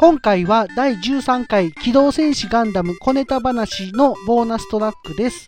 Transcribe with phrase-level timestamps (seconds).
[0.00, 5.44] 今回は第13回機動戦士ガンダム小ネタ話のボーナストラックです。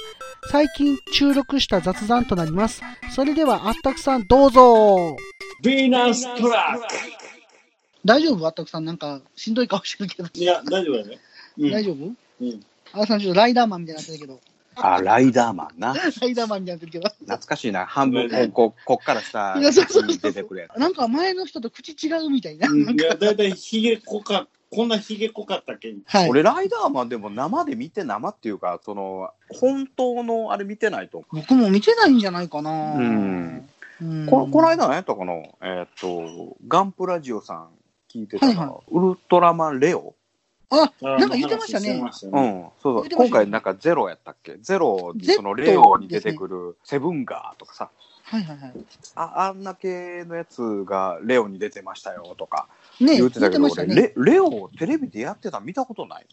[0.51, 2.83] 最近収録した雑談となります。
[3.15, 5.17] それではあったくさんどうぞ
[5.63, 6.83] ヴィーナストラック
[8.05, 8.45] 大丈夫？
[8.45, 10.29] あったくさんなんかしんどい顔してるけど。
[10.35, 11.19] いや、大丈夫だね。
[11.57, 12.13] うん大丈夫？
[12.41, 12.61] うん。
[12.93, 14.41] あさんちょっとライダーマンみたいになってるけど。
[14.83, 15.95] あ、ライダーマンな。
[15.95, 17.09] ライダーマンになってるけど。
[17.09, 17.87] 懐かしいな。
[17.87, 20.79] 半分、こう、こっから下出てくるやつ。
[20.79, 22.69] なんか前の人と口違うみたいな。
[22.69, 26.31] うんいや、だいたいひげ濃か、こんなひげ濃かったっけはい。
[26.31, 32.71] 俺、ライダーマンでも生で見て、生っていうか、その、本当のあれ見てないと思僕も見てないんじゃないかな。
[32.71, 33.69] うん
[34.01, 34.25] うん。
[34.25, 34.27] う。
[34.27, 35.33] ここの間何やったかな？
[35.35, 37.69] えーっと、ガンプラジオさん
[38.13, 40.15] 聞いてたら、はいはウルトラマンレオ？
[40.71, 41.91] あ、あなんか言ってましたね。
[41.91, 43.09] うん、そうそう。
[43.09, 44.57] 今回なんかゼロやったっけ？
[44.61, 47.91] ゼロそのレオに出てくるセブンガーとかさ、
[48.23, 48.73] はいはいは
[49.17, 52.69] ああんな系のやつがレオに出てましたよとか
[53.01, 53.05] い。
[53.05, 53.95] ね言ってたけど、俺ましたね。
[53.95, 56.27] レレオテレビでやってたの見たことない。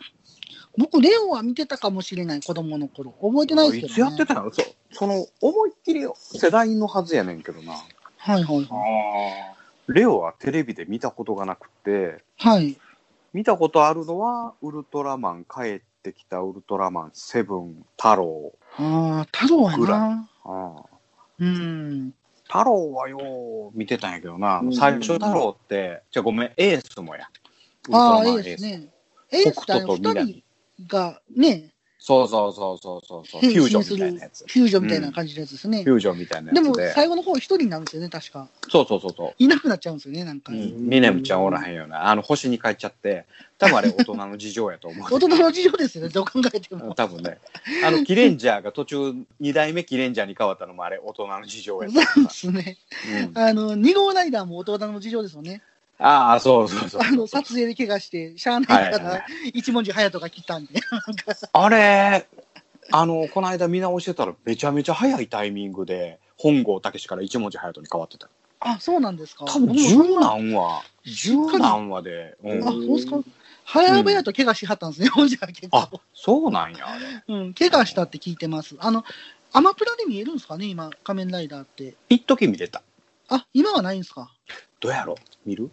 [0.78, 3.12] 僕、レオは見てたかもしれない、子供の頃。
[3.20, 4.14] 覚えてないですけど、ね。
[4.14, 4.54] いつやってたの？
[4.54, 7.74] そうその思いっきり世代のはずやねんけどな。
[8.18, 9.92] はいはいあはあ。
[9.92, 12.48] レオはテレビで見たことがなくて、い。
[12.48, 12.78] はい。
[13.34, 18.54] 見たことあるのは、ウルトラマン帰ってきたウルトラマンセブン太郎。
[18.78, 20.30] ああ、太郎やぐらな。
[20.44, 20.86] ああ
[21.40, 22.14] うん。
[22.46, 27.30] 太郎はよう見てたんやけどな、うん最初太郎って、じゃあごめん、エースもや。
[27.92, 28.88] ああ、えウルトラマンえですね。
[29.32, 30.44] エースってあの二北斗と南人
[30.88, 34.46] がね、そうそうそうそうそうそう、変フュージョンみたいなやつ。
[34.48, 35.84] フュージョンみたいな感じのやつですね。
[35.84, 36.94] フュージョンみたいなでもやつで。
[36.94, 38.48] 最後の方一人になるんですよね、確か。
[38.70, 39.34] そうそうそうそう。
[39.40, 40.54] いなくなっちゃうんですよね、なんか。
[40.54, 42.08] うん、ミネムちゃんおらへんよな。
[42.08, 43.26] あの、星に帰っちゃって、
[43.58, 45.08] 多分あれ大人の事情やと思う。
[45.12, 46.94] 大人の事情ですよね、どう考えても。
[46.94, 47.40] 多分ね。
[47.84, 48.98] あの、キレンジャーが途中、
[49.42, 52.78] 2代目キレンジャーに変わったのもあれ大人の事情やとそうで思うすね。
[53.28, 55.64] うんあの、2号ライダーも大人の事情ですよね。
[56.00, 60.80] ああ、そうそうそうあの、撮影で怪我して、しゃあないから、一文字隼人が来たんで。
[61.54, 62.28] あれ、
[62.92, 68.30] あの、この間見直してたらめちゃめちゃ早いタイミングで、本郷武史から一文字隼人に変わってた。
[68.60, 69.46] あ、そうなんですか。
[69.46, 72.38] 多分十何話、十何話で。
[72.44, 73.18] うあ、ん、そうですか。
[73.66, 77.24] 早々と怪我しはったんですね、ほんじゃ結あ構。、そうなんや、あれ。
[77.28, 78.76] うん、怪我したって聞いてます。
[78.80, 79.04] あの、
[79.52, 81.96] アマプラで見えるんですかね、今、仮面ライダーって。
[82.10, 82.84] 一時見れた。
[83.30, 84.32] あ、今はないんですか？
[84.80, 85.16] どうやろ
[85.46, 85.70] 見る？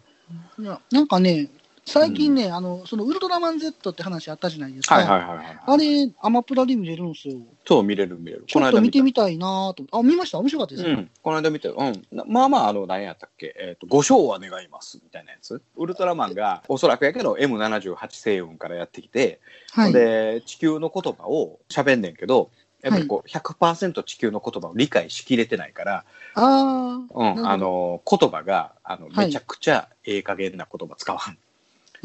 [0.59, 1.49] いや、なんかね、
[1.87, 4.95] 最近ね、あの、そのウルトラマン Z って話あったじゃないですか。
[4.95, 5.59] はいはいはいはい。
[5.67, 7.37] あれ、アマプラで見れるんですよ。
[7.63, 8.43] そう、見れる見れる。
[8.47, 9.85] ちょっと見てたみたいなと。
[9.91, 10.39] あ、見ました？
[10.39, 10.95] 面白かったですよ。
[10.97, 15.61] うん、この間見て、うん、なまあまあ、あの、何やったっけ、えっ、と、ご賞は願います、みたいなやつ。
[15.75, 19.39] ウルトラマンが、おそらくやけど、M78 星雲からやってきて、
[19.71, 19.93] はい。
[19.93, 22.49] で、地球の言葉を喋んねんけど、
[22.85, 31.37] やっぱりこう、100%地球の言葉を理解しきれてないから、ああ、うん、あの、言葉が、あの、はいめちゃくちゃええ加減な言葉使わん。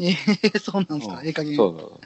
[0.03, 0.17] え
[0.55, 1.55] えそうなんですか、うんええ加減。
[1.57, 2.01] そうそ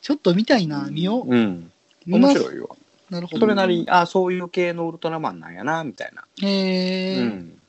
[0.00, 1.28] ちょっと見たいな、見よう。
[1.28, 1.34] う。
[1.34, 1.72] うん。
[2.06, 2.76] 面白いよ。
[3.10, 3.40] なるほど。
[3.40, 6.22] それなりに、あそういう系のウルトラマンなんやな、みたいな。
[6.46, 7.60] へえ、うん。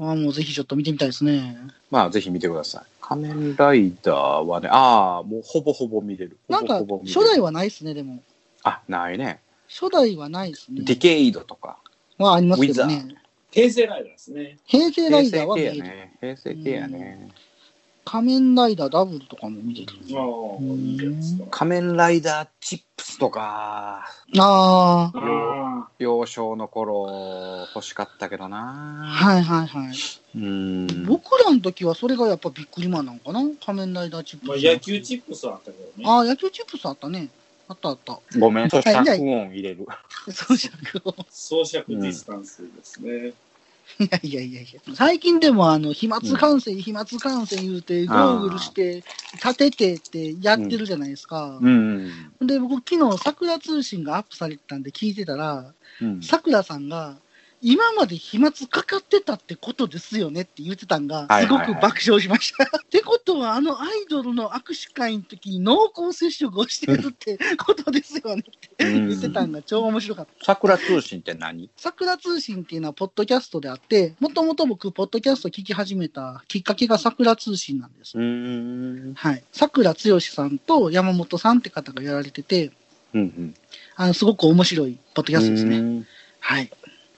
[0.00, 1.56] あもうぜひちょっと見てみたいですね。
[1.92, 2.82] まあ、ぜひ見てください。
[3.00, 6.38] 仮面ライダーはね、ああ、もうほぼほぼ見れる。
[6.48, 8.20] なんかほぼほぼ、見れる初代はないですね、でも。
[8.64, 9.40] あ、ないね。
[9.80, 10.82] 初代はないですね。
[10.82, 11.78] ディケイドとか。
[12.18, 13.16] はありますけどね。
[13.50, 14.58] 平成ライダーですね。
[14.66, 16.10] 平成ラ平成系イダーは見える。
[16.20, 17.28] 平成系やね。
[18.04, 19.88] 仮面ライダーダブルとかも見てる。
[20.14, 20.20] あ
[20.58, 21.44] あ、いいやつだ。
[21.50, 24.04] 仮面ライダーチップスとか、
[24.38, 29.04] ああ、あ幼少の頃欲しかったけどな。
[29.06, 29.96] はいはいはい。
[30.36, 31.06] うん。
[31.06, 33.40] 僕らの時はそれがやっぱビックリマンなのかな？
[33.64, 34.62] 仮面ライダーチップまあ、ス。
[34.64, 36.04] 野球チップスはあったけどね。
[36.04, 37.28] ああ、野球チップスあったね。
[37.68, 38.20] あったあった。
[38.38, 39.86] ごめん、そしたはいら音入れる。
[40.32, 43.32] そうじゃなくソーシャルディスタンスですね。
[43.98, 44.94] いやいやいやいや。
[44.94, 49.02] 最近でもあの、飛沫感染、飛沫感染言うて、ゴーグルして、
[49.34, 51.58] 立ててってやってるじゃないですか。
[51.60, 52.10] うん。
[52.40, 56.22] で、僕昨日桜通信がアップされてたんで聞いてたら、うん。
[56.22, 57.16] 桜さんが、
[57.62, 62.64] 今まで飛沫かかってたってことですよねって言ってたんが、すごく爆笑しました。
[62.84, 70.44] ってことは、あのアイドルの握手会の時に濃厚接触をしてるってことですよねってうん言ってたんが超面白かった。
[70.44, 71.70] 桜通信って何？
[71.76, 78.18] 桜通信っていうのはポッドキャストであって、もともと僕、ポッドキャスト聞き始めたきっかけが桜通信なんです。
[78.18, 79.14] うん。
[79.14, 79.44] はい。
[79.52, 82.72] 桜剛さんと山本さんって方がやられてて、
[83.14, 83.54] うん。
[83.94, 85.80] あの、すごく面白いポッドキャストですね。
[85.80, 86.04] ね。
[86.40, 86.70] はい。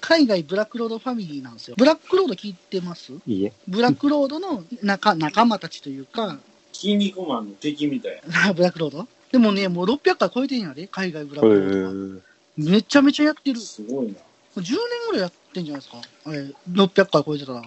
[0.07, 1.77] 海外ブラックロードファミリーなんですよ。
[1.79, 3.13] ブラックロード聞いてます？
[3.27, 3.53] いいえ。
[3.67, 6.39] ブラックロードの仲 仲間たちというか、
[6.75, 8.53] 筋肉マンの敵みたいな。
[8.53, 9.09] ブラックロード？
[9.33, 12.21] でもね、もう600回超えてんやで、海外ブラッへクロード
[12.57, 13.59] めちゃめちゃやってる。
[13.59, 14.13] すごいな。
[14.57, 16.01] 10年ぐらいやってんじゃないですか？
[16.27, 16.41] あれ、
[16.71, 17.63] 600回超えてたら。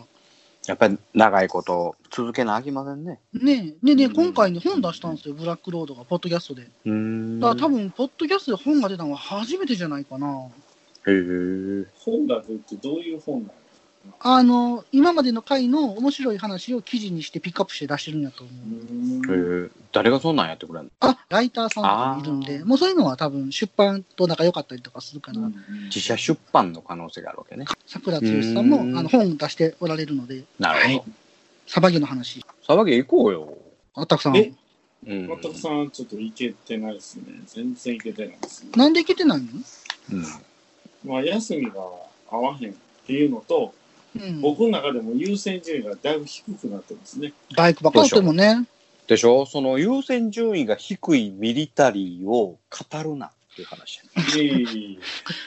[0.67, 3.19] やっぱり長いこと続けなあきませんね。
[3.33, 6.67] ねでね、うん今回ね、本出したんですよ、ブラックロードが、ポッドキャストで。
[6.85, 7.39] うーん。
[7.39, 10.47] だから多分、ポッドキャストで本が出たのは初めてじゃないかな。
[11.07, 11.85] へえ。
[11.95, 13.53] 本が出るってどういう本なの
[14.19, 18.51] あの、今までの回の面白い話を記事にしてピックアップして出してるんやと思
[19.27, 19.65] う。
[19.65, 19.69] へえ。
[19.91, 25.39] 誰がそんなんやってくれんのあ、ライターさんとかもいるんで、もうそういうのは多分出版と仲良かったりとかするから、
[25.85, 27.65] 自社出版の可能性があるわけね。
[27.85, 31.11] 桜剛さんもうんあの本出しておられるので、なるほど。
[31.65, 32.45] サバゲの話。
[32.65, 33.57] さばけ行こうよ。
[33.93, 34.37] あったくさん。
[34.37, 34.53] え？
[35.05, 35.27] うん。
[35.27, 37.23] 全くさんちょっといけてないですね。
[37.45, 38.69] 全然いけてないですね。
[38.77, 39.45] なんで行けてないの？
[40.13, 40.23] うん。
[41.05, 41.75] まあ休みが
[42.29, 42.73] 合わへんっ
[43.05, 43.73] ていうのと、
[44.15, 44.41] うん。
[44.41, 47.33] 僕の中でも優先順位がだいぶ低くなってますね。
[47.55, 48.65] バイクばっかり乗ってるもんね。
[49.07, 49.45] でしょ？
[49.45, 54.21] その優先順位が低いミリタリーを語るなっていう話や。
[54.35, 55.03] いえいえいえ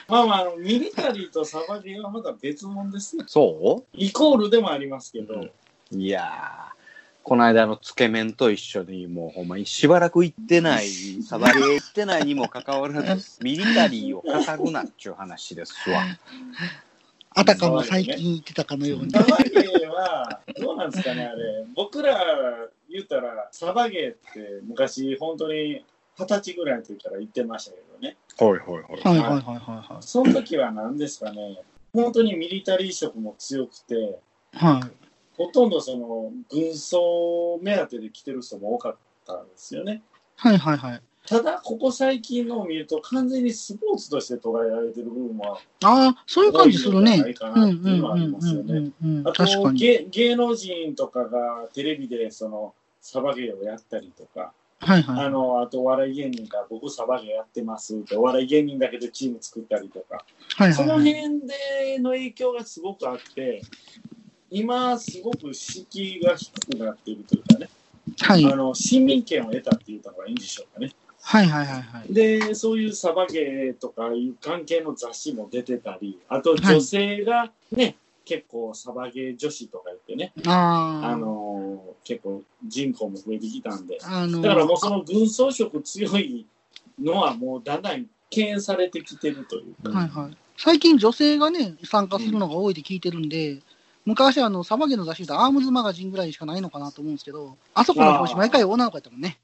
[0.07, 3.25] まあまああの、ミリタリーとサバゲーはまだ別物ですね。
[3.27, 5.51] そイコールでもありますけど、うんう
[5.93, 6.60] いやー、
[7.23, 10.87] この間のつけ麺と一緒に、もうほんまにしばらく行ってない、
[11.21, 16.01] サバゲー行ってないにもかかわらず、ミリタリーを語るなっちゅう話ですわ。
[17.33, 19.19] あたかも最近言ってたかのようにサ。
[19.19, 21.65] バゲーは、どうなんですかね、あれ。
[21.75, 22.17] 僕ら
[22.89, 25.85] 言ったら、サバゲーって昔、本当に
[26.17, 28.17] 二十歳ぐらいの時から言ってましたけどね。
[28.37, 29.19] はいはいはい。
[29.21, 29.53] はいはいはいは
[29.89, 30.03] いはい。
[30.03, 31.61] その時は何ですかね、
[31.93, 34.19] 本当にミリタリー色も強くて、
[34.53, 35.10] はい。
[35.45, 38.95] ほとんどその軍装目当てで来てる人も多かっ
[39.25, 40.01] たんですよね。
[40.35, 41.01] はいはいはい。
[41.27, 48.91] ただ、ここ最近のを見ると、完全にスポーツとして捉えられてる部分もああ、そういう感じするねってうんいうのはありうんますよね。
[49.25, 49.71] あと。
[49.71, 55.25] 芸、芸能人とかがテレビでそのサバゲーをやったりとか、はいはい。
[55.25, 60.25] あの、あとお笑い芸人が僕サバゲーやってますって、お笑い芸人だけでチーム作ったりとか、
[60.73, 61.21] そのはいはいはい。
[61.21, 63.61] 辺での影響がすごくあって、
[64.51, 67.69] 今すごく敷居が低くなっているというかね、
[68.19, 70.91] はいあの、市民権を得たって言った方がいいんでしょうかね。
[71.23, 72.13] はいはいはいはい。
[72.13, 77.95] で、そういうサバゲーとかいう関係の雑誌も出てたり、あと女性がね、
[78.25, 81.61] 結構サバゲー女子とか言ってね、あのー
[82.03, 86.47] 結構人口も増えてきたんで、あのだからもうその軍装色強い
[86.99, 90.37] のはもうだんだん敬遠されてきてるというか、はいはい。
[90.57, 93.59] 最近女性がね、参加するのが多いって聞いてるんで、
[94.05, 99.37] 昔あの、サバゲの雑誌でアームズマガジンぐらいしかないのかなと思うんですけど、あそこの表紙毎回女の子やったもんね。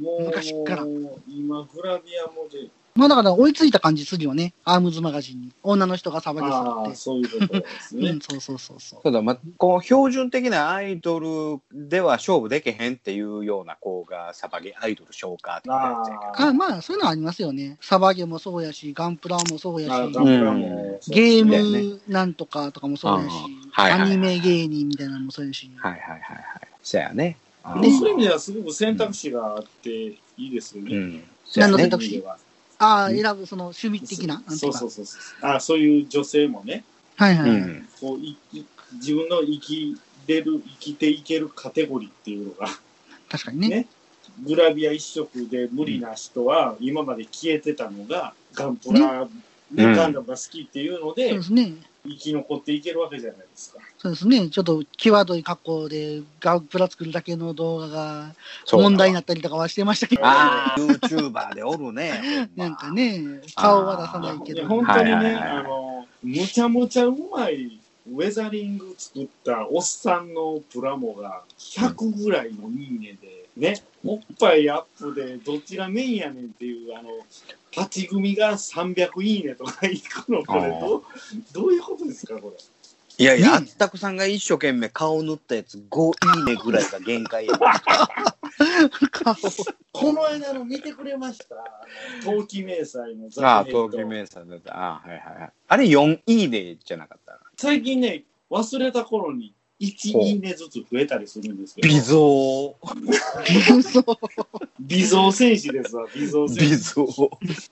[0.00, 0.84] もう昔っから。
[1.28, 4.54] 今グラビアモデル、まあだから追いついた感じするよね。
[4.64, 5.52] アームズマガジンに。
[5.62, 6.96] 女の人がサバゲすああ、るって。
[6.96, 8.10] そういうことですね。
[8.10, 9.02] うん、そうそうそうそう。
[9.02, 17.76] ただ、ま、こう、標準的なアイドルでは勝負できへんっていうような子が、サバゲアイドル紹介ってやつやけどあまあ、そういうのありますよね。
[17.80, 25.70] サバゲもそうやし、ガンプラもそうやし、あガンプラもゲームなんとかとかもそうやし、うんはいはいはいアニメ芸人みたいなのもそうやし。
[25.76, 26.40] はいはいはいはい。
[26.82, 27.36] そやね。
[27.62, 30.96] そういう意味ではすごく選択肢があっていいですよね。
[30.96, 31.24] うん。
[31.44, 32.20] そやね何の選択肢？
[32.22, 32.38] は
[32.78, 34.42] ああ、選ぶその趣味的な。
[34.48, 35.20] そうそうそうそう。
[35.42, 36.84] あそういう女性もね、
[37.16, 37.50] はいはい。
[37.50, 37.88] うん。
[38.00, 38.64] こういい
[38.94, 39.96] 自分の生き
[40.26, 42.68] れる、生きていけるカテゴリーっていうのが、
[43.28, 43.68] 確かにね。
[43.68, 43.86] ね
[44.44, 49.28] グラビア一色で無理な人は、今まで消えてたのが、ガンプラ、ね
[49.70, 51.72] ガンダムが好きっていうのそうでで、すね。
[52.06, 53.80] 生き残っていけるわけじゃないですか。
[53.98, 54.48] そうですね。
[54.48, 58.34] ちょっと際どい格好でガンプラ作るだけの動画が
[58.70, 62.48] 問題になったりとかはしてましたけど、ああ、YouTuber でおるね。
[62.56, 62.92] ほ なんか。
[62.92, 64.66] ね、顔は出さないけど。
[64.66, 73.18] 本当にね、はいはいはいはいあの、むちゃむちゃうまいウェザリング作ったおっさんのプラモが100ぐらいのいいね
[73.56, 77.10] で、ね、おっぱいアップでどっちがメインやねんっていう、あの、
[77.76, 81.04] 勝ち組が300いいねとかいくの、これどう、
[81.52, 82.56] どういうことですか、これ？
[83.18, 87.52] いやいや、あねったくさんが一生懸命顔塗ったやつ5いいねぐらいが限界や。
[89.10, 89.34] 顔。
[89.92, 91.54] この間の見てくれました？
[91.54, 91.58] あ
[92.26, 94.76] の冬季明細のああ、ヘッド東京名産だった。
[94.76, 95.52] ああ、はいはいはい。
[95.68, 97.40] あれ4いいねじゃなかった？
[97.56, 101.88] 最近ね、忘れた頃に1いいねずつ増えたりするんですけど。
[101.88, 102.76] 微増。
[103.82, 104.16] そう。
[104.80, 106.94] 微増戦士ですわ、微増戦微士。
[106.94, 107.06] 増。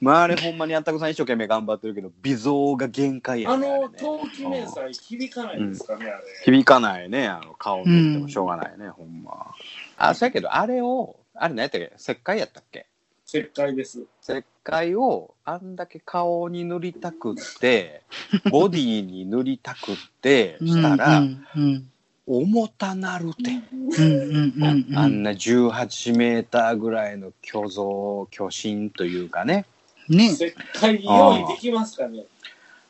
[0.00, 3.66] まああれほんまにあったくさん一生懸命頑張ってるけど、微増が限界やあね。
[3.68, 6.24] の、れね冬季明細響かないですかね、あれ。
[6.44, 7.26] 響かないね。
[7.26, 9.54] あの顔塗ってもしょうがないね、ほんま。
[9.96, 11.92] あ、そうやけど、あれを、あれ何やったっけ？
[11.98, 12.86] 石灰やったっけ？
[13.26, 14.02] 石灰です。
[14.22, 18.02] 石灰をあんだけ顔に塗りたくって、
[18.52, 21.90] ボディに塗りたくって、したら、うんうん
[22.26, 23.50] 重たなるて。
[23.70, 29.66] うんうんうんうんあんな18メーターぐらいの巨像、巨神というかね。
[30.08, 32.24] ね石灰用意できますかね。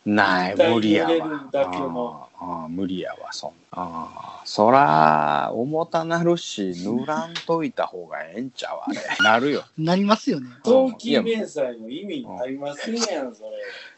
[0.05, 1.49] ない、絶対無理やわ。
[1.51, 3.57] だけのああ無理やわ、そんな。
[3.73, 9.01] ああそら、重たなるし、塗らんといた方がええんちゃうあれ。
[9.25, 9.65] なるよ。
[9.79, 10.49] なりますよね。
[10.63, 13.49] 冬季明細の意味ありませんやん、それ。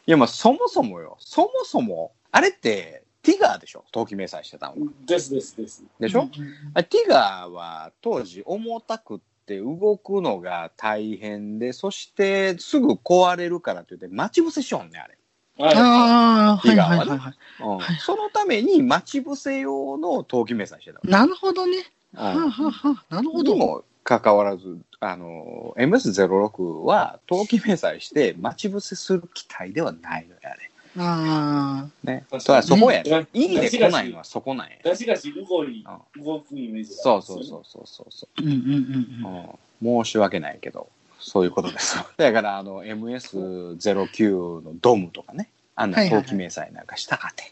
[0.07, 1.17] いや、まあ、そもそもよ。
[1.19, 3.83] そもそも、あれって、ティガーでしょ？
[3.91, 4.91] 冬季明細してたのは。
[5.05, 5.83] ですですです。
[5.99, 6.29] でしょ、
[6.73, 15.17] あティガーは当時重たくって動くのが大変で、そしてすぐ壊れるからって言って待ち伏せしよんね、あれ。
[15.57, 15.75] はい。
[15.75, 17.33] ああ、はいティガーはいねははいはい。
[17.59, 21.83] うんはいそのために待ち伏せ用の冬季明細してたなるほどね。
[22.13, 22.21] の。
[22.23, 23.53] はあ、はあはあ、なるほど。
[23.53, 30.66] にもかかわらず、あの、MS06 は冬季明細して待ち伏せする機体ではないのよ、あれ。
[30.97, 32.25] あね。
[32.29, 33.09] 確かにだからそこやね。
[33.11, 34.75] ねいいね来ないのはそこなんや。
[34.83, 35.85] ガシガシ動い、
[36.15, 38.41] 動くイメージそうそうそうそうそうそう。
[38.41, 39.35] んうんうんうん。
[39.35, 39.49] うん
[39.81, 40.89] 申し訳ないけど、
[41.19, 41.97] そういうことです。
[42.17, 47.43] だから、あの、MS09 のドムとかね、あんな冬季明細なんかしたかって、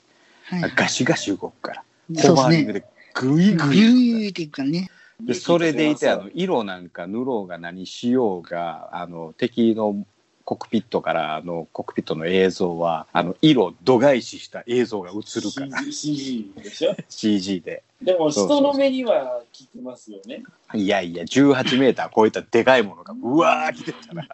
[0.46, 2.36] はいはいガシガシ動くから、そうですね。
[2.36, 3.82] コバーリングでグイグビイ。
[3.82, 4.90] ューっていくからね。
[5.20, 10.06] で、それでいて、あの、色なんか塗ろうが何しようが、あの、敵の
[10.46, 17.84] コックピットから、あの、コックピットの映像は、あの、色度外視した映像が映るから、CG でしょ？CG で。
[18.02, 20.44] でも人の目には効きますよね。
[20.74, 24.28] いやいや、18メーター超えたでかいものが、うわー来てたら、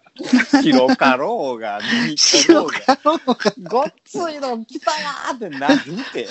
[0.63, 3.70] 白かろうが、右かろうが、白かろうが。
[3.70, 6.27] ごっついの来たなーってなるって。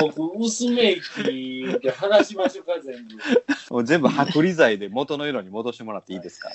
[0.00, 3.14] 僕、薄め息で剥がしましょうか、全部。
[3.74, 6.48] もう全部剥離剤で元の色に戻してもらっていいですか？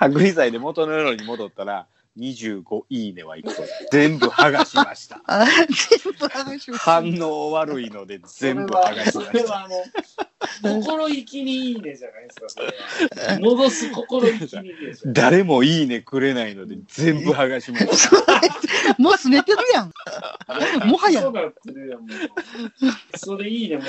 [0.00, 1.86] 剥離剤で元の色に戻ったら、
[2.18, 3.62] 25いいねはいくと。
[3.92, 5.20] 全部剥がしました。
[5.26, 9.38] あ全部剥がしました反応悪いので全部剥がしそました。
[9.38, 13.38] れはあの、心意気にいいねじゃないですか、それは。
[13.40, 15.12] 戻す心意気にでしょ。
[15.12, 18.98] 誰もいいねくれないので全部剥がしました。
[18.98, 19.92] もうすねてるやん。
[20.88, 21.22] もはや
[23.16, 23.84] それいいねも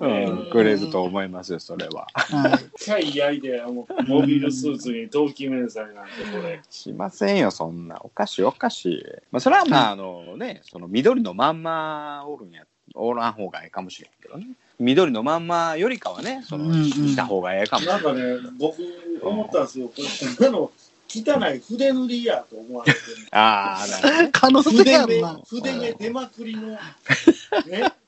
[0.00, 2.06] らくれると思いますよ、それは。
[2.12, 2.78] はい。
[2.78, 6.60] チャイ焼いて、もうモビルスーツに冬季明細なんて、これ。
[6.68, 8.00] しませんよ、そんな。
[8.02, 9.04] おかしい、おかしい。
[9.30, 14.46] まあ、それはまあ、あのね、その緑のまんまおるんや、おらん方がええかもしれんけどね。
[14.78, 18.22] 緑のまんまよりかはね、その、うんうんした方がええかもしれなんかね、
[18.58, 18.76] 僕、
[19.22, 19.88] 思ったんですよ。
[19.88, 20.70] これ、こんなの、
[21.12, 23.04] 汚い筆塗りやと思われてる。
[23.36, 24.28] ああ、なるほどね。
[24.32, 26.78] 可能性筆目あるな。、筆目出まくりの、ね、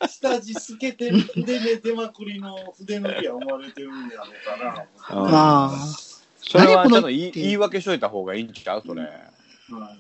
[0.08, 5.20] 下地透けてる筆目出まくりの筆塗りや思われてるんやろうかな。
[5.20, 5.72] うんあ
[6.44, 8.82] それはちょっと言い言い訳しといた方がいいんちゃう？
[8.84, 9.02] それ。
[9.80, 9.98] はい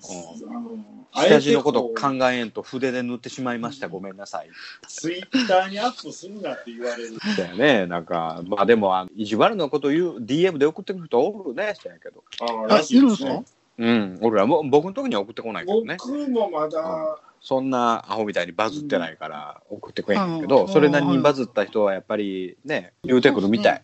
[1.14, 3.88] あの下地のこと考えんと筆で塗ってしまいました。
[3.88, 4.48] ごめんなさい。
[4.88, 7.18] ツイッターにアップするなって言われる。
[7.36, 7.86] だよね。
[7.86, 12.24] なんか、まあでも、あの意地悪なこと言う、DM で送ってくる人おるね、そうやけど。
[12.40, 12.76] ああ。
[12.76, 13.42] あ、いるんですか
[13.78, 14.18] うん。
[14.22, 15.96] 俺らも、僕の時には送ってこないけどね。
[15.98, 23.82] 僕もまだ、そんなアホみたいにバズってないから送ってくれへんけうど、んそれなりにバズった人はやっぱりね、言うてくるみたい。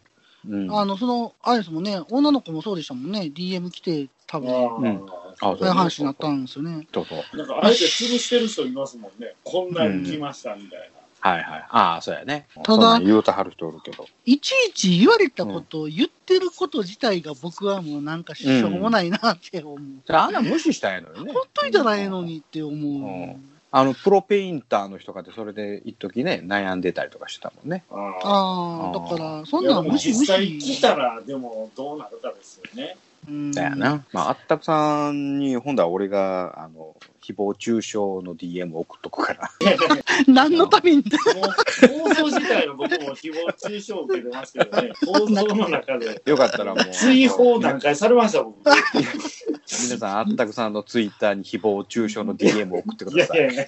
[0.49, 0.73] うん。
[0.75, 5.07] あの、その、あれですもんね、女の子もそうでしたもんね、DM 来て、多分、あうん
[5.40, 6.87] あそういう話になったんですよね。
[6.92, 7.37] そうそう。
[7.37, 9.35] なんかあえて潰してる人いますもんね。
[9.45, 10.90] こんなに来ましたみたい
[11.21, 11.66] はいはい。
[11.71, 12.47] ああ、そうやね。
[12.62, 14.07] ただ言うたはる人おるけど。
[14.25, 19.78] いちいち言われたことを言ってること自体が僕はもうなんかしょうもないなって思う。
[20.07, 21.33] じゃあ、あんな無視したんやのよね。
[21.33, 22.76] 本当にじゃないのにって思う。
[22.76, 27.85] んあの、プロペインターの人かってそれで一時ね、悩んでたりとかしてたもんね。
[27.90, 27.97] な。
[27.97, 28.87] ああ。
[28.87, 30.80] ああ、だから、そんなん無視無実際。
[30.80, 32.97] たら、でもどうなるかですよね。
[33.29, 34.05] うんだよな。
[34.13, 39.51] まあ、あったくさんに、今度は俺が、あの、誹謗中傷の DM を送っとくから。
[40.27, 41.03] 何のために？
[41.03, 44.93] 放送自体は僕も誹謗中傷を受けてますけどね。
[45.07, 46.23] 放送の中で。
[46.25, 46.85] よかったらもう。
[46.91, 48.57] 追放何回されました、僕。
[48.65, 53.41] 皆さん、あったくさんのツイッターに誹謗中傷の DM を送ってくいださい。
[53.41, 53.67] やいやいや、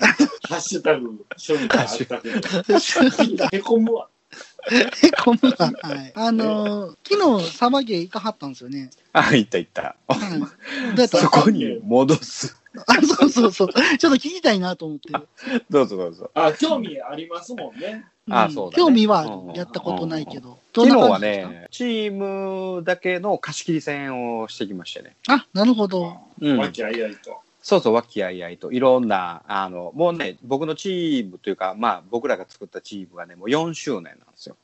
[0.48, 2.30] ハッシュタグ、処理があったけ
[3.36, 3.46] ど。
[3.52, 4.08] へこむわ。
[4.70, 5.72] へ こむわ。
[5.82, 6.12] はい。
[6.14, 8.90] あのー、昨日、サバゲー行かはったんですよね。
[9.12, 9.96] あ、いったいった。
[10.08, 10.38] はい。
[10.38, 10.46] ど
[10.96, 11.18] うやった？
[11.18, 12.56] そこに戻す。
[12.86, 13.68] あ、そうそうそう。
[13.98, 15.10] ちょっと聞きたいなと思って。
[15.70, 16.30] どうぞどうぞ。
[16.34, 18.04] あ、興味ありますもんね。
[18.28, 20.58] んあそうだね興味はやったことないけど。
[20.72, 22.12] ど昨日はんな感じですかね、チー
[22.76, 25.16] ムだけの貸し切り戦をしてきましてね。
[25.26, 26.16] あ、なるほど。
[26.40, 27.40] うんわきあいあいと。
[27.70, 34.56] そうそう、和気あいあいと、いろんな、あの、もうね、僕のチームというか、まあ、僕らが作ったチームがね、もう4周年なんですよ。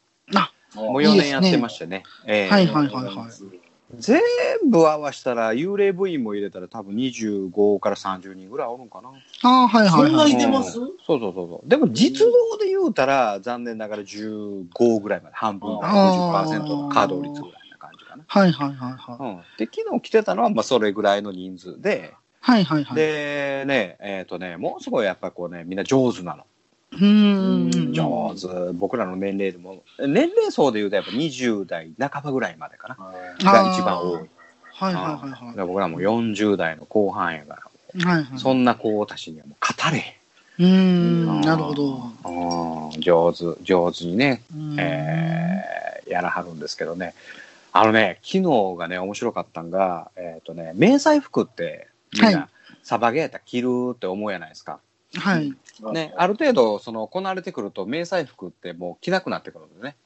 [0.75, 2.03] もう4いいですね年やってましてね。
[2.27, 3.95] ええはいはいはいはい。
[3.95, 4.21] 全
[4.69, 9.11] 部合わしたら、幽霊部員も入れたら多分25から30人ぐらいおるんかな。
[9.45, 10.33] ああ、はいはいそんはい。
[10.33, 10.81] ないてます？
[10.81, 11.69] うんそうそうそうそう。
[11.69, 18.25] でも実動で言うたら、残念ながら15ぐらいまで、半分、あー50%の稼働率ぐらいな感じかな。
[18.27, 19.17] はいはいはいはい。
[19.21, 19.43] うん。
[19.57, 22.13] で、昨日来てたのは、まあ、それぐらいの人数で、
[22.47, 22.97] はいはいはい。
[22.97, 26.47] で、ね、えっ、とね、もうすごいやっぱこうね、みんな上手なの。
[26.93, 27.93] うーん。
[27.93, 28.73] 上手。
[28.73, 32.95] 僕らの年齢でも、年齢層で言うとやっぱ20代半ばぐらいまでかな。
[32.95, 34.31] はいが一番多い。
[34.71, 37.55] はいはいはいはだから僕らも40代の後半やか
[37.95, 38.05] ら、い。
[38.05, 38.39] はいはい。
[38.39, 40.67] そんな子たちにはもう語れへん。
[40.67, 42.13] うーん、なるほど。
[42.25, 45.77] うん上手、上手にね、うんえー
[46.09, 47.15] やらはるんですけどね。
[47.73, 52.49] あのね、昨日がね、面白かったんが、えっ、とね、迷彩服って、みんはな、
[52.83, 54.81] サバゲーやったら着るって思うやないですか。
[55.15, 55.55] はい。
[55.93, 59.97] ね、ある程度、その、こなれてくると、迷彩服ってもう着なくなってくるんでね。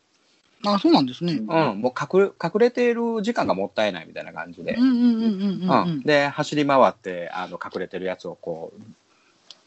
[0.64, 1.34] あ、そうなんですね。
[1.34, 1.46] うん、
[1.80, 4.82] もう隠れ、隠れている時間がもったいないみたいな感じでうん。
[4.82, 6.02] うんうんうんうんううんん。
[6.02, 8.80] で、走り回って、あの、隠れてるやつをこう、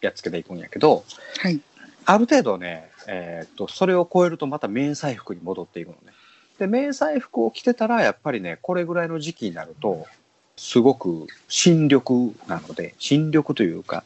[0.02, 1.04] やっつけていくんやけど、
[1.40, 1.60] はい。
[2.06, 6.14] ある程度ね、えーっと、それを超えるとまた迷彩服に戻っていくのね。
[6.60, 10.06] で、迷彩服を着てたら、やっぱりね、これぐらいの時期になると、
[10.64, 12.02] すごく新緑
[12.48, 14.06] なので、新緑というか、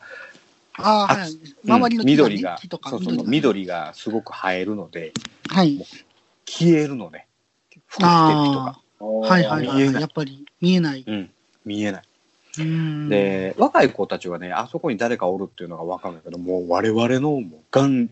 [0.74, 1.28] ああ、
[1.64, 5.14] 周りの緑がそうそうそう、が緑がすごく映えるので、
[5.50, 5.86] はい。
[6.48, 7.28] 消えるのね。
[7.86, 8.80] 服着てる人があ。
[9.00, 9.94] あ、はいはいはい。
[9.94, 11.04] やっぱり見えない。
[11.06, 11.30] うん、
[11.64, 12.04] 見えない。
[13.08, 18.10] で、若い子たちはね、あそこに誰かおるっていうのが分かるんだけど、もう我々のもう眼、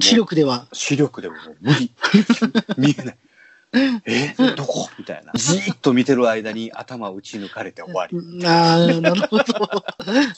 [0.00, 0.66] 視力では。
[0.72, 1.92] 視力でももう無理。
[2.76, 3.16] 見えない。
[3.72, 4.88] えどこ？
[4.98, 5.32] みたいな。
[5.34, 8.16] じーっと見てる間に頭打ち抜かれて終わり。
[8.46, 9.44] ああ、なるほど。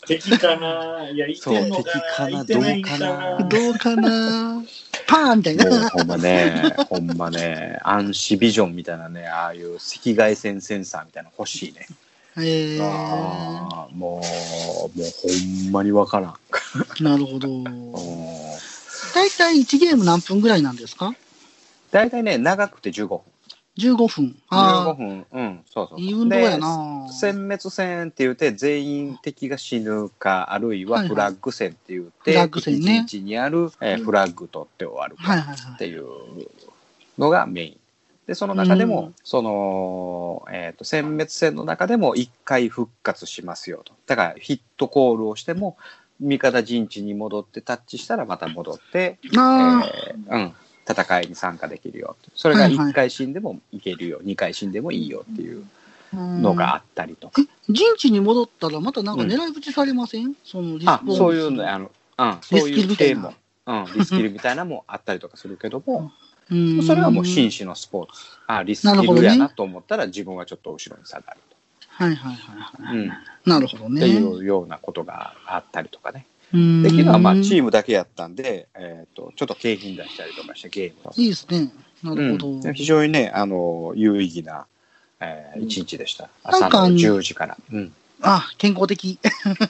[0.07, 1.09] 敵かな？
[1.11, 2.41] いや、いてんのかそう敵かな？
[2.43, 3.39] いてないんどうかな？
[3.49, 4.63] どうかな？
[5.07, 5.65] パーンみたいな。
[5.69, 11.87] もうほんまね、ほんまね、暗視ビジョンみたいなね、ああいう赤外線センサーみたいなの欲しいね。
[12.41, 14.23] ええああ、も
[14.95, 16.35] う、もうほんまにわからん。
[17.05, 17.49] なるほど。
[17.49, 17.93] うん
[19.15, 21.15] 大体1ゲーム何分ぐらいなんですか？
[21.91, 23.21] 大体ね、長くて15分。
[23.79, 24.25] ?15 分。
[24.27, 25.27] 15ああ、分。
[25.33, 26.01] うん、そうそう。
[26.01, 27.07] いい運動やでな。
[27.11, 35.17] 殲滅戦って言って全員敵が死ぬかあるいははいはいフラッグ戦って言っフてラッグ戦ね敵陣地にある、えーフラッグ取って終わる。
[35.75, 36.05] っていう
[37.19, 37.81] のがメイン。
[38.27, 43.95] で、その中でも、うんその、えっ、と、殲滅戦の中でも一回復活しますよと。
[44.07, 45.79] だからヒットコールをしても、
[46.21, 50.55] 味方陣地に戻ってタッチしたらまた戻って、えあーうん、
[50.89, 52.17] 戦いに参加できるよ。
[52.35, 55.65] それがはいはい1回死んでもいけるよ、2回死んでもいいよっていう
[56.15, 57.43] あ、のがあったりとか。
[57.69, 63.35] 陣地に戻ったらまたなんか狙い撃ちされません、そのリスあそういうの、あの、うん、そういうみたいな系も、
[63.67, 66.13] うん、リスキルみたいなのもあったりとかするけども、
[66.51, 68.13] うんそれはもう紳士のスポーツ。
[68.47, 71.41] あ、リスキルやなと思ったら自分はちょっと後ろに下がる
[71.99, 72.83] はいはいはいと。
[72.85, 72.97] はい。
[72.97, 73.13] うん。
[73.45, 74.01] なるほどね。
[74.01, 76.27] っていうようなことがあったりとかね。
[76.55, 81.71] うんで、昨日はまあチームだけやったんで、えっ、と、ちょっと景品出したりとかしてゲームをいいですね。
[82.03, 82.49] なるほど。
[82.49, 84.67] うん、非常にね、あの、有意義な、
[85.21, 86.31] えーうん一日でした。
[86.45, 87.57] なん朝のかあの10時から。
[87.73, 87.93] うん。
[88.23, 89.19] あ、健康的。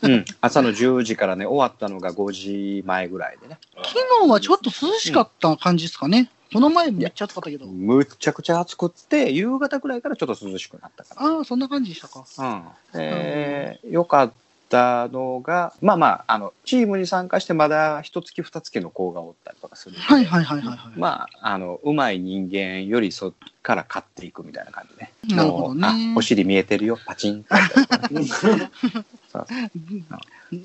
[0.03, 0.25] うん。
[0.41, 3.59] 朝の10時からね、終わったのが5時前ぐらいでね。
[3.77, 6.31] 昨日はちょっと涼しかった感じですかね。
[6.53, 7.67] この前めっちゃ暑かったけど。
[7.67, 12.25] むっちゃくちゃ暑くって、夕方ぐらいからちょっと涼しくなったかああ、そんな感じでしたか。
[12.39, 12.45] ら。
[12.47, 12.65] うん。
[12.95, 14.33] えー、よかっ
[14.69, 19.97] たのが、まあまあ、あの、チームに参加してまだ一月二月の子がおったりとかする。
[19.97, 20.99] はいはいはいはい、はい。
[20.99, 25.13] まあ、あの、うまい人間よりそっから勝っていくみたいな感じね。
[25.29, 27.45] なるほどねあ、お尻見えてるよ、パチン。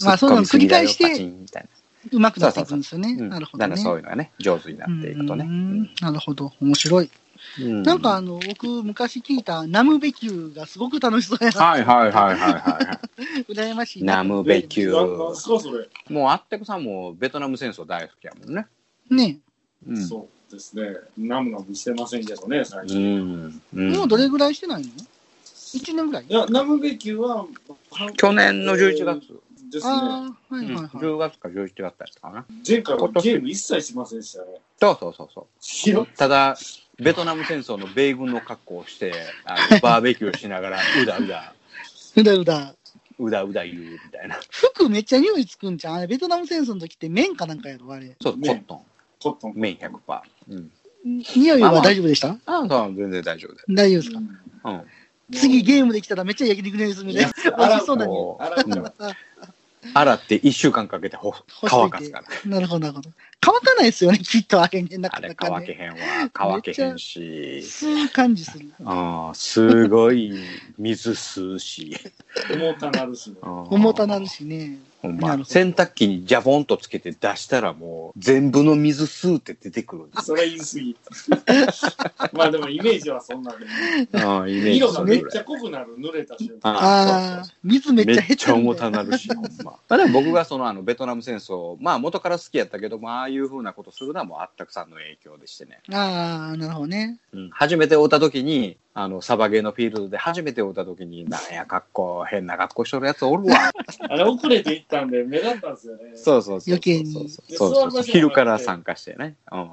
[0.03, 1.67] まあ、そういうのを繰り返しツッコミすぎだよパチて、ンみたい
[2.11, 3.15] うまくなっていくんですよね。
[3.15, 3.39] な。
[3.39, 3.69] るほどね。
[3.69, 5.45] だからそういうのがね、上手になっていくとね。
[5.47, 6.51] うんなるほど。
[6.61, 7.09] 面白い。
[7.59, 11.61] うんなんかあの、僕昔聞いたナムベキューがすごく楽しそうやな。
[11.61, 12.99] はいはいはいはいは
[13.47, 13.51] い。
[13.51, 14.17] 羨ましいな。
[14.17, 16.13] ナムベキュー。
[16.13, 18.65] もうあってくさんもベトナム戦争大好きやもんね。
[19.09, 19.37] ね
[19.87, 20.07] うん。
[20.07, 20.95] そうですね。
[21.17, 23.19] ナムナムしてませんけどね、最う近。
[23.19, 23.61] ん。
[23.75, 26.25] うんもうどれぐらいしてないの ?1 年ぐらい？
[26.27, 27.45] いや、ナムベキューは、
[28.15, 29.21] 去年の11月。
[29.73, 29.91] ですね。
[29.93, 30.85] ああ、はいはいはい。
[30.85, 32.45] 10月か11月だったかな。
[32.65, 34.61] 前回はゲーム一切しませんでしたね。
[34.79, 35.45] そうそうそうそう。
[35.59, 36.55] しろただ、
[36.99, 39.13] ベトナム戦争の米軍の格好をして、
[39.45, 41.53] あのバーベキューしながら、うだうだ、
[42.15, 42.75] うだうだ。
[43.19, 44.39] うだうだ言うみたいな。
[44.49, 45.95] 服めっちゃ匂いつくんじゃん。
[45.95, 48.15] あれ、ベトナム戦争の時って麺かなんかやろ、あれ。
[48.21, 48.81] そう、コねットン。
[49.21, 49.53] コットン。
[49.55, 50.21] 麺100%。
[50.49, 50.71] うん。
[51.35, 52.29] 匂いは大丈夫でした？
[52.45, 53.61] ああ、そう、全然大丈夫で。
[53.73, 54.19] 大丈夫ですか？
[54.65, 54.83] うん。
[55.33, 57.13] 次ゲームできたらめっちゃ焼肉の匂いするね。
[57.13, 58.17] 美味しそうな匂い。
[58.17, 58.43] もう
[59.93, 61.33] 洗って1週間かけてほ
[61.65, 62.49] 乾かすから。
[62.49, 63.09] なるほど、なるほど。
[63.41, 65.65] 乾かないですよね、きっとあれね、なあれかなかね。
[65.67, 65.97] 乾けへんわ。
[66.33, 67.19] 乾けへんし。
[67.63, 68.71] 吸う感じする。
[68.85, 70.33] ああ、すごい
[70.77, 71.97] 水吸うし。
[72.51, 73.37] 重たなるしね。
[73.41, 74.79] 重たなるしね。
[75.03, 80.97] ほんま洗濯機にジャボンとつけて出したらもう全部の水スーって出てくるんですそれ言い過ぎ。
[82.31, 83.65] まあでもイメージはそんなんで、
[84.13, 86.71] ああイメージ色がめっちゃ濃くなる、濡れた瞬間。
[86.71, 89.03] ああ、水めっちゃ減っめっちゃ重てるんだよ。
[89.03, 89.71] たなるし、ほんま。
[89.71, 95.81] まあでも僕がそのあのベトナム戦争、まあ元から好きやったけども、ああいうふうなことするのはもうあったくさんの影響でしてね。
[95.91, 97.19] ああ、なるほどね。
[97.33, 103.71] うん、初めて会った時に、あの、サバゲーのフィールドで初めて会った時に、 なんや、格好、変な格好しとるやつおるわ。
[104.09, 106.11] あれ遅れて行ったんで目立ったんですよね。
[106.15, 106.73] そうそうそうそう。
[106.73, 108.03] 余計にそうそうそうそう。
[108.03, 109.35] 昼から参加してね。
[109.51, 109.69] うん。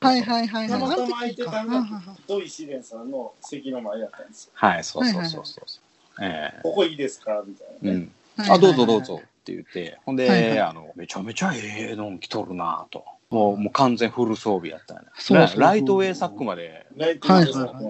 [0.00, 0.68] はいはいはいはい。
[0.68, 1.86] たまたま空いてかたのが
[2.26, 4.52] 土井試練さんの席の前やったんですよ。
[4.54, 5.64] はい、そうそうそうそう。
[6.20, 7.42] えここいいですか？
[7.46, 7.98] みたいえうなね。
[7.98, 8.12] ん。
[8.52, 9.22] あ、どうぞどうぞ。
[9.22, 13.04] って言って、ほんで、はいはいあの、めちゃめちゃええの着とるなと。
[13.32, 15.06] もう、もう完全フル装備やったよね。
[15.18, 17.82] そうそうそうライトウェイサックまで、はいはいは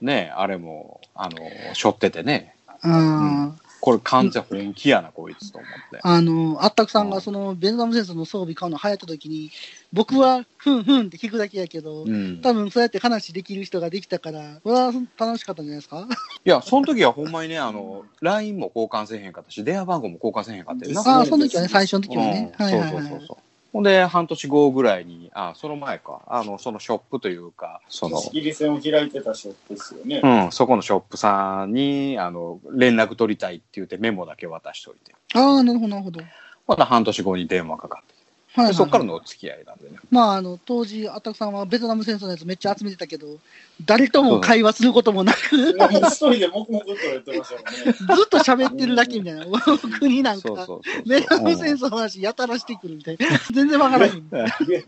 [0.00, 1.38] いね、あれも、あの、
[1.74, 5.98] 背負っててね、あこれ完全本気やな、こいつと思って。
[6.02, 9.50] あ、あの、あったくさんがそのベトナム戦争の装備買うの流行った時に、
[9.92, 12.40] 僕はふんふんって聞くだけやけど、うん。
[12.42, 16.06] 多分そうやって話できる人ができたから、これは楽しかったんじゃないですか？
[16.44, 22.54] いや、その時はほんまにね、あの、LINE も交換せえへんかったし、電話番号も交換せえへんかったよああ、その時はね、最初の時はね。
[22.58, 23.26] うんはいはいはいそうそうそう。
[23.26, 23.51] そう。
[23.72, 30.20] ほんで、半年後ぐらいに、あ、その前か、あの、そのショップというか、その、仕切り線を開いてたショップですよね。
[30.22, 35.14] うん、そこのショップさんに、あの、連絡取りたいって言ってメモだけ渡しといて。
[35.34, 36.20] ああ、なるほど、なるほど。
[36.66, 38.21] また半年後に電話かかってきて。
[38.54, 39.96] はいはいはいでそっからのお付き合いなんでね。
[40.10, 43.38] まあ、あの、当時、あったくさんはベトナム戦争のやつめっちゃ集めてたけど、
[43.84, 48.24] 誰とも会話することもなく、一人で黙々とやってましたもんね。
[48.24, 49.46] っと喋ってるだけみたいな。
[49.46, 50.66] 僕になんか。
[51.06, 53.26] ベトナム戦争の話やたらしてくるみたいな。
[53.52, 54.28] 全然わからへん。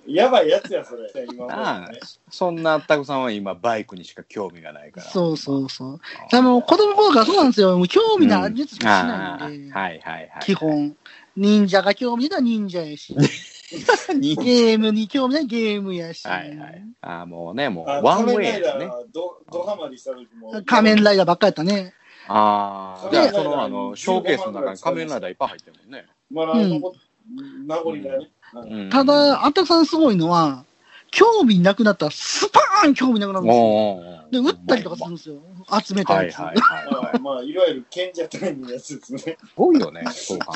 [0.07, 1.11] やばいやつや、それ。
[1.33, 2.01] 今ああもね。
[2.31, 5.07] そんなあったくさんは今バイクにしか興味がないから。
[5.07, 6.01] そうそうそう。
[6.31, 7.79] あの、子供の頃からそうなんですよ。
[7.79, 10.43] もう興味のあるやつしかしないんで、はいはいはい。
[10.43, 10.55] 基。
[10.55, 10.95] 本。
[11.37, 13.27] 忍者が興味なら忍者やし、に
[14.21, 16.83] ゲームに興味ないゲームやし、はいはい。
[17.01, 18.87] ああ、もうね、もあうワンウ仮面ライダェイですね。
[18.87, 20.63] ー、ど、どハマりした時も。
[20.65, 21.95] 仮面ライダーばっかりやったね。
[22.29, 26.07] ああ、じゃあそのあの、ショーケースの中に仮面ライダーいっぱい入ってるもんね。
[26.31, 28.31] まあ、名残だよね。
[28.55, 30.65] うんただ、あったくさんすごいのは、
[31.15, 34.43] 興味なくなったらスパーン興味なくなるんですよ。
[34.43, 35.43] で、撃ったりとかするんですよ。
[35.83, 36.39] 集めたやつ。
[36.41, 37.11] はいはいはいまはい。
[37.15, 39.21] あ、まあ、いわゆる賢者タイムのやつですね。
[39.21, 40.55] すごいよね、そう考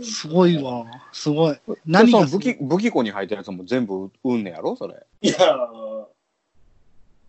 [0.00, 0.86] えすごいわ。
[1.12, 1.56] すごい。
[1.86, 4.94] 何が武器、武器庫に入ったやつも全部売んねやろそれ？
[5.20, 6.06] いやー、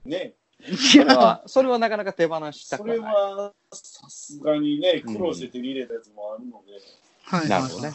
[0.05, 0.33] ね、
[0.67, 3.03] いそれや、は、それはなかなか手放したそくはない。
[3.03, 6.79] れはさすがにね、苦労して手に入れたやつもあるので、
[7.23, 7.93] はいなるほどね。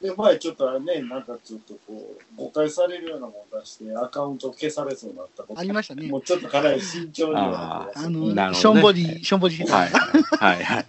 [0.00, 5.60] で、前ちょっとね、なんかちょっとこう、誤解されるようなものを出して、アカウント消されそうになったこと。
[5.60, 6.08] ありましたね。
[6.08, 6.18] も。
[6.18, 7.34] うちょっとかなり慎重に。
[7.34, 9.76] はあの、ねしょんぼり、しょんぼりしてた。
[9.76, 9.90] はい。
[9.90, 10.64] はい。
[10.64, 10.86] はい。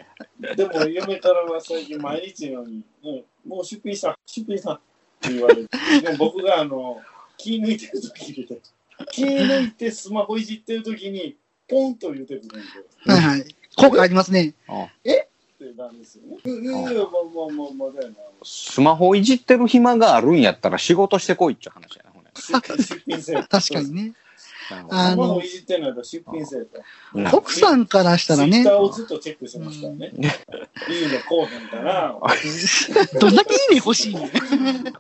[0.56, 4.80] でも、嫁からは最近毎日のように、もうもう出品した、出品したっ
[5.22, 7.02] て言われて、でも僕があの、
[7.38, 7.78] 気抜い。
[7.78, 8.48] てる時に、
[9.12, 9.72] 気抜い。
[9.72, 10.44] てスマホい。
[10.44, 11.38] じってる時に、
[11.70, 12.58] ポンと言ってくるんで、
[13.06, 13.22] はい。
[13.22, 13.56] はい。
[13.78, 14.54] 効果ありますね。
[15.64, 16.38] ってなんですよね。
[16.46, 18.16] いやいや、まあまあまあまあだよな。
[18.44, 22.30] スマホいじってる暇があるんやったら仕事してこいっちゅう話やな、ほんね。
[23.50, 24.14] 確かにね。
[24.90, 26.80] あのスマホいじってんのやったら出品せえと。
[27.14, 30.12] うん奥さんからしたらねツイッタ、ーをずっとチェックしてますからね。
[30.90, 32.16] いいね、こうへんかな。
[33.20, 34.32] どんだけいいね欲しいね。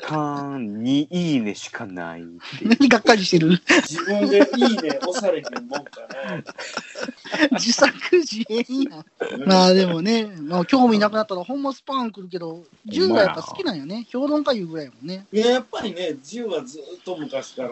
[0.02, 2.24] カーンにいいねしかない。
[2.62, 3.60] 何がっかりしてる？
[3.88, 6.02] 自分でいいね、押されへんもんか
[7.52, 9.40] 自作自演やん。
[9.42, 9.46] な。
[9.46, 14.08] まあでもね、まあ、興味なくなったらほんまスパーン来るけど、銃がやっぱ好きなんよね。
[14.10, 15.26] 評論家いうぐらいやもんね。
[15.32, 17.70] いや、やっぱりね、銃はずっと昔から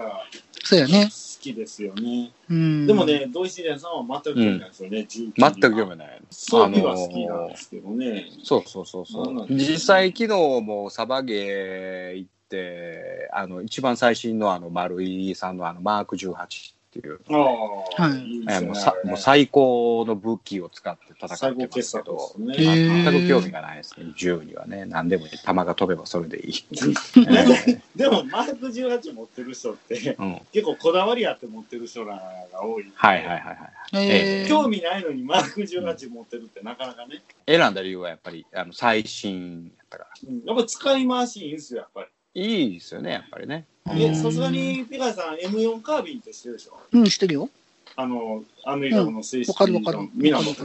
[0.53, 1.09] 好そうやね。
[1.45, 2.31] きですよね。
[2.49, 2.87] うん。
[2.87, 5.25] でも、ね、土井自然さんは全く興味ないですよね、銃。
[5.25, 6.21] 全く読めない。
[6.31, 8.25] 装備は好きなんですけどね。
[8.43, 9.47] そうそうそうそう。
[9.49, 22.55] 実際昨日もサバゲー行って、あの、一番最新のあの丸井さんのあのマーク18っていう、ああ、はいもうさもう最高の武器を使って戦最ってますけど、ね。
[22.57, 24.85] 全く興味がないですね、銃にはね。
[24.85, 25.31] 何でもいい。
[25.43, 26.65] 弾が飛べばそれでいい。
[27.95, 32.15] でも、マーク18持ってる人って、うん、結構こだわりあって持ってる人ら
[32.51, 32.91] が多い。
[32.95, 34.09] はいはいはいはい。
[34.09, 37.21] えー、興味ないのにマーク18持ってるってなかなかね。
[37.47, 40.09] 選んだ理由はやっぱりあの最新やったから。
[40.29, 42.07] うんやっぱ使い回しいいんですよ、やっぱり。
[42.35, 43.65] いいですよね、やっぱりね。
[43.87, 46.77] え、うんさすがに、ピカさん、M4 カービンって知ってるでしょ？
[46.91, 47.49] うん、知ってるよ。
[47.95, 50.09] あの、アメリカの正式わかるわかる。
[50.13, 50.55] ミラノい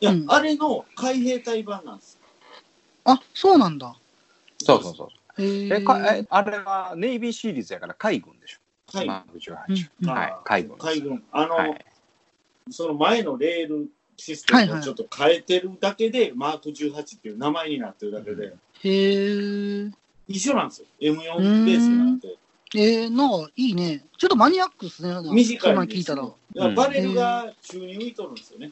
[0.00, 2.18] や、うんあれの海兵隊版なんです。
[3.04, 3.94] あ、そうなんだ。
[4.58, 5.08] そうそうそう。
[5.42, 8.58] えかえあれはネイビーシリーズやから海軍でしょ。
[8.98, 9.06] はい。
[9.06, 9.88] マーク18。
[10.02, 11.22] うんはい海軍海軍。
[11.30, 11.86] あの、はい。
[12.70, 19.90] その前のレールシステムをちょっと変えてるだけで、マーク18っていう名前になってるだけで、へえ。
[20.30, 20.86] 一緒なんですよ。
[21.00, 22.38] M4 ベースになって。
[22.76, 24.04] えー、なんかいいね。
[24.16, 25.12] ちょっとマニアックっすね。
[25.32, 26.28] 短いんです聞いたら。
[26.54, 28.70] らバレルが宙に浮いとるんですよね。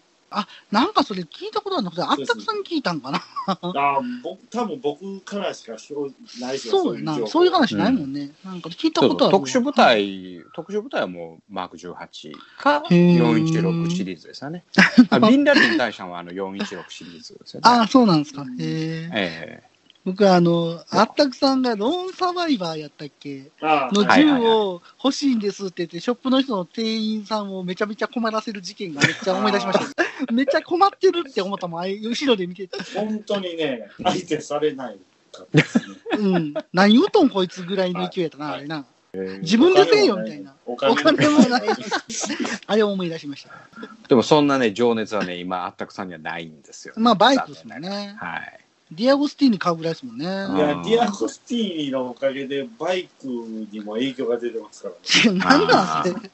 [0.71, 1.90] なんかそれ聞いたことあるの？
[1.90, 3.23] かあったくさんに聞いたんかな？
[3.47, 6.83] ああ、僕、多分僕からしか表ないですよ。
[6.83, 7.27] そうやな。
[7.27, 8.31] そういう話ないもんね。
[8.44, 9.40] なんか聞いたことあるわ。
[9.40, 14.64] 特殊部隊、特殊部隊はもうマーク18かへー416 シリーズですよね。
[15.11, 17.62] あビンラディン大使はあの416シリーズですよね。
[17.64, 18.42] ああ、そうなんですか。
[18.42, 19.11] へえ。
[19.14, 19.62] え
[20.09, 23.51] 僕はあの、あったくさんがローンサバイバーやったっけ？
[23.61, 23.68] の
[24.07, 30.05] はい銃を欲しいんですって言って、ショップの人の店員さんをめちゃめちゃ困らせる事件がめっちゃ思い出しました。
[30.33, 32.79] めっちゃ困ってるって思ったもん、後ろで見てて。
[32.94, 34.99] 本当にね、相手されない。
[36.18, 36.55] うん。
[36.73, 38.87] 何言うとんこいつぐらいの勢いやったな、はいあれな。
[39.12, 40.55] え自分でせえよみたいな。
[40.64, 41.62] おお金もない。
[42.66, 43.51] あれを思い出しました。
[44.09, 46.94] でもそんなね、情熱はね、今、あったくさんにはないんですよ。
[46.97, 48.16] まあ、バイクですもんね。
[48.18, 48.61] はい。
[48.90, 50.24] ディアゴスティーニ買うぐらいですもんね。
[50.24, 50.38] いや、
[50.74, 54.90] うんディアゴスティーニのおかげでバイクにも影響が出てますか
[55.24, 55.38] らね。
[55.44, 56.31] なんなんすね。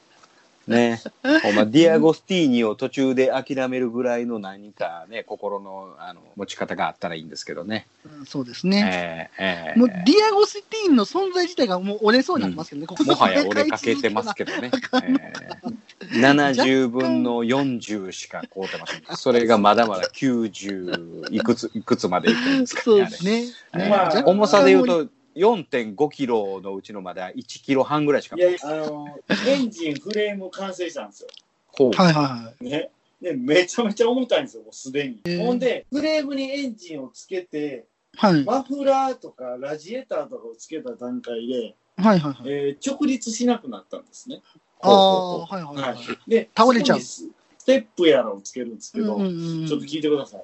[0.67, 1.01] ね。
[1.23, 7.87] ディアゴスティーニを途中で諦めるぐらいの何かね、心のあの持ち方があったらいいんですけどね。
[8.19, 9.29] うんそうですね。
[9.39, 12.87] ええええもうディアゴスティーンの存在自体がもう折れそうになってますけどね。
[12.87, 14.71] ここもはや折れかけてますけどね。
[15.03, 19.17] ええ70分の40しか買うてません。
[19.17, 23.05] それがまだまだ90いくつ、いくつまでいくんですかそうね。
[23.05, 23.45] ですね。
[23.73, 31.29] まあ重さで言うと4.5キロのうちのまだ1キロ半ぐらいしかいや、あの、エンジン、フレーム完成したんですよ。
[31.67, 32.89] ほうはいはね。
[33.21, 35.37] で、めちゃめちゃ重たいんですよ、もうすでに。
[35.39, 38.33] ほんで、フレームにエンジンをつけて、いはい。
[38.35, 38.43] はい。
[38.45, 42.35] マフラーとかラジエーターとかをつけた段階で、はいはいはい。
[42.45, 44.41] えー直立しなくなったんですね。
[44.81, 45.81] ああ、はいはいは。
[45.89, 46.29] はいい。
[46.29, 50.43] で、倒れちゃうそこにステップやらをつけるんですけど、うんうんうんちょっと聞いてください。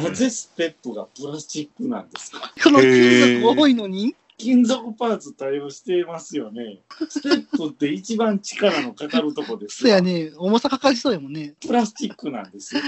[0.00, 2.52] なぜステップがプラスチックなんですか？
[2.58, 4.14] その金額多いのに？
[4.38, 6.78] 金属パーツ対応してますよね。
[7.08, 10.32] ステップって一番力のかかるとこですよそうやね。
[10.36, 11.54] 重さかかりそうやもんね。
[11.60, 12.82] プラスチックなんですよ。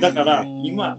[0.00, 0.98] だからうん今、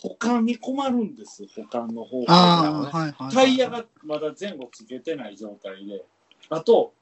[0.00, 2.34] 保管に困るんです、保管の方法が。
[2.34, 3.34] はいはい。
[3.34, 6.04] タイヤがまだ前後つけてない状態で、
[6.48, 6.94] あと、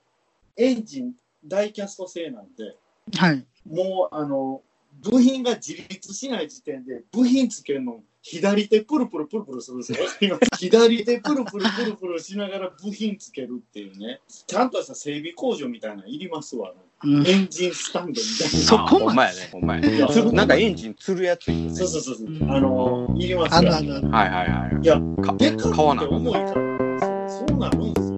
[0.57, 1.12] エンジン、
[1.44, 2.75] ダイキャスト製なんで、
[3.16, 3.44] はい。
[3.68, 4.62] もう、あの、
[5.03, 9.93] 部品が自立しない時点で、部品つけるの、左手プルプルプルプルするんです
[10.25, 10.38] よ。
[10.59, 16.75] 左手プルプルプルプルしながら部品つけるっていうね、ちゃんとした整備工場みたいなのいりますわ。
[17.05, 19.49] うんエンジンスタンドみたいそこまでね。
[19.53, 19.97] ほんまやね。
[19.97, 21.77] いやそこなんかエンジンつるやついいねな。
[21.77, 22.27] そうそうそうそう。
[22.51, 23.55] あの、いります。
[23.55, 24.85] はいはいはい。
[24.85, 28.17] いや、か重いから、そうそうなるんですよ。